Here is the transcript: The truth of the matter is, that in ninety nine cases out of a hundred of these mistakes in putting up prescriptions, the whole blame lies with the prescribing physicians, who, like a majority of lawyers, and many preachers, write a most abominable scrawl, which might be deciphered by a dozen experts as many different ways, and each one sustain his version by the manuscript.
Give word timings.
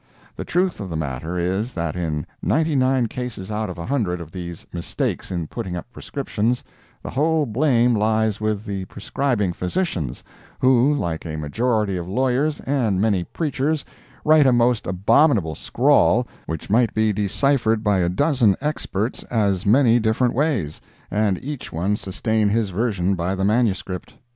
The 0.35 0.45
truth 0.45 0.79
of 0.79 0.89
the 0.89 0.95
matter 0.97 1.37
is, 1.37 1.75
that 1.75 1.95
in 1.95 2.25
ninety 2.41 2.75
nine 2.75 3.05
cases 3.05 3.51
out 3.51 3.69
of 3.69 3.77
a 3.77 3.85
hundred 3.85 4.19
of 4.19 4.31
these 4.31 4.65
mistakes 4.73 5.29
in 5.29 5.45
putting 5.45 5.75
up 5.75 5.85
prescriptions, 5.93 6.63
the 7.03 7.11
whole 7.11 7.45
blame 7.45 7.95
lies 7.95 8.41
with 8.41 8.65
the 8.65 8.85
prescribing 8.85 9.53
physicians, 9.53 10.23
who, 10.59 10.91
like 10.91 11.23
a 11.23 11.35
majority 11.35 11.97
of 11.97 12.07
lawyers, 12.09 12.59
and 12.61 12.99
many 12.99 13.23
preachers, 13.25 13.85
write 14.25 14.47
a 14.47 14.51
most 14.51 14.87
abominable 14.87 15.53
scrawl, 15.53 16.27
which 16.47 16.67
might 16.67 16.95
be 16.95 17.13
deciphered 17.13 17.83
by 17.83 17.99
a 17.99 18.09
dozen 18.09 18.55
experts 18.59 19.21
as 19.25 19.67
many 19.67 19.99
different 19.99 20.33
ways, 20.33 20.81
and 21.11 21.37
each 21.45 21.71
one 21.71 21.95
sustain 21.95 22.49
his 22.49 22.71
version 22.71 23.13
by 23.13 23.35
the 23.35 23.45
manuscript. 23.45 24.15